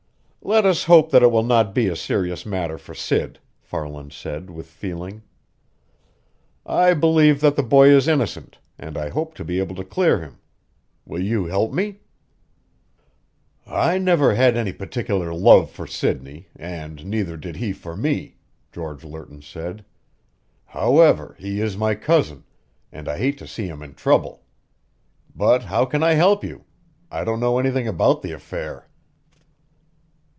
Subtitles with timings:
[0.43, 4.49] "Let us hope that it will not be a serious matter for Sid," Farland said
[4.49, 5.21] with feeling.
[6.65, 10.19] "I believe that the boy is innocent, and I hope to be able to clear
[10.19, 10.39] him.
[11.05, 11.99] Will you help me?"
[13.67, 18.35] "I never had any particular love for Sidney, and neither did he for me,"
[18.73, 19.85] George Lerton said.
[20.65, 22.43] "However, he is my cousin,
[22.91, 24.41] and I hate to see him in trouble.
[25.33, 26.65] But how can I help you?
[27.11, 28.87] I don't know anything about the affair."